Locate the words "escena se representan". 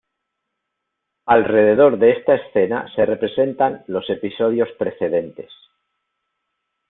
2.33-3.83